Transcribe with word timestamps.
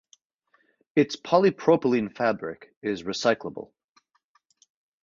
Its 0.95 1.15
polypropylene 1.15 2.11
fabric 2.11 2.73
is 2.81 3.03
recyclable. 3.03 3.69